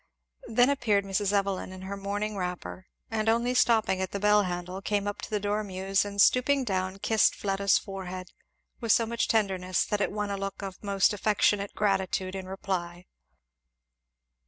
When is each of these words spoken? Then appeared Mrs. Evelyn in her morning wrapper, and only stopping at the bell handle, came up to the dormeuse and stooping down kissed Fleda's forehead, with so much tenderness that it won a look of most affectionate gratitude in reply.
Then 0.47 0.71
appeared 0.71 1.05
Mrs. 1.05 1.31
Evelyn 1.31 1.71
in 1.71 1.83
her 1.83 1.95
morning 1.95 2.35
wrapper, 2.35 2.87
and 3.11 3.29
only 3.29 3.53
stopping 3.53 4.01
at 4.01 4.09
the 4.09 4.19
bell 4.19 4.41
handle, 4.41 4.81
came 4.81 5.05
up 5.07 5.21
to 5.21 5.29
the 5.29 5.39
dormeuse 5.39 6.03
and 6.05 6.19
stooping 6.19 6.63
down 6.63 6.97
kissed 6.97 7.35
Fleda's 7.35 7.77
forehead, 7.77 8.31
with 8.79 8.91
so 8.91 9.05
much 9.05 9.27
tenderness 9.27 9.85
that 9.85 10.01
it 10.01 10.11
won 10.11 10.31
a 10.31 10.37
look 10.37 10.63
of 10.63 10.83
most 10.83 11.13
affectionate 11.13 11.75
gratitude 11.75 12.33
in 12.33 12.47
reply. 12.47 13.05